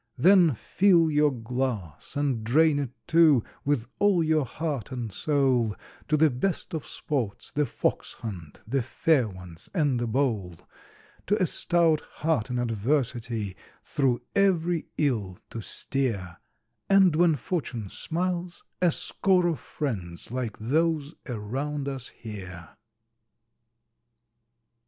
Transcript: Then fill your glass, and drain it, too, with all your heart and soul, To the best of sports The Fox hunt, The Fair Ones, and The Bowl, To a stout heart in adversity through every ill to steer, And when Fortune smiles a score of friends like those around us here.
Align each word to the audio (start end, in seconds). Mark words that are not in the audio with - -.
Then 0.17 0.55
fill 0.55 1.11
your 1.11 1.29
glass, 1.31 2.15
and 2.15 2.43
drain 2.43 2.79
it, 2.79 2.89
too, 3.05 3.43
with 3.63 3.85
all 3.99 4.23
your 4.23 4.45
heart 4.45 4.91
and 4.91 5.13
soul, 5.13 5.75
To 6.07 6.17
the 6.17 6.31
best 6.31 6.73
of 6.73 6.87
sports 6.87 7.51
The 7.51 7.67
Fox 7.67 8.13
hunt, 8.13 8.63
The 8.65 8.81
Fair 8.81 9.27
Ones, 9.27 9.69
and 9.75 9.99
The 9.99 10.07
Bowl, 10.07 10.55
To 11.27 11.39
a 11.39 11.45
stout 11.45 12.01
heart 12.01 12.49
in 12.49 12.57
adversity 12.57 13.55
through 13.83 14.23
every 14.35 14.87
ill 14.97 15.37
to 15.51 15.61
steer, 15.61 16.37
And 16.89 17.15
when 17.15 17.35
Fortune 17.35 17.91
smiles 17.91 18.63
a 18.81 18.91
score 18.91 19.45
of 19.45 19.59
friends 19.59 20.31
like 20.31 20.57
those 20.57 21.13
around 21.27 21.87
us 21.87 22.07
here. 22.07 22.75